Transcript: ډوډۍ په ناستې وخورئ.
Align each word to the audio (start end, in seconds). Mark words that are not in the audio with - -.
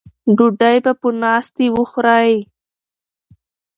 ډوډۍ 0.37 0.77
په 0.85 0.91
ناستې 1.21 1.65
وخورئ. 1.75 2.33